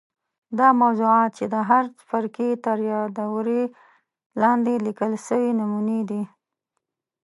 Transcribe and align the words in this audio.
دا 0.59 0.67
موضوعات 0.81 1.31
چې 1.37 1.45
د 1.53 1.55
هر 1.69 1.83
څپرکي 1.97 2.49
تر 2.65 2.77
یادوري 2.91 3.63
لاندي 4.41 4.75
لیکل 4.85 5.11
سوي 5.27 5.51
نمونې 5.59 5.99
دي. 6.09 6.23